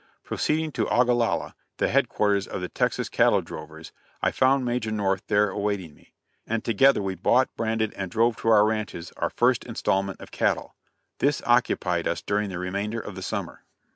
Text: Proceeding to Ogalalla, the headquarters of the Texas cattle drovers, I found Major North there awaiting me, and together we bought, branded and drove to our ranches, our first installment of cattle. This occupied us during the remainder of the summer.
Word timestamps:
Proceeding 0.23 0.71
to 0.71 0.87
Ogalalla, 0.89 1.53
the 1.77 1.87
headquarters 1.89 2.47
of 2.47 2.59
the 2.59 2.69
Texas 2.69 3.07
cattle 3.07 3.43
drovers, 3.43 3.91
I 4.19 4.31
found 4.31 4.65
Major 4.65 4.89
North 4.89 5.21
there 5.27 5.51
awaiting 5.51 5.93
me, 5.93 6.11
and 6.47 6.63
together 6.63 7.03
we 7.03 7.13
bought, 7.13 7.55
branded 7.55 7.93
and 7.93 8.09
drove 8.09 8.35
to 8.37 8.47
our 8.49 8.65
ranches, 8.65 9.11
our 9.17 9.29
first 9.29 9.63
installment 9.63 10.19
of 10.19 10.31
cattle. 10.31 10.73
This 11.19 11.43
occupied 11.45 12.07
us 12.07 12.23
during 12.23 12.49
the 12.49 12.57
remainder 12.57 12.99
of 12.99 13.13
the 13.13 13.21
summer. 13.21 13.63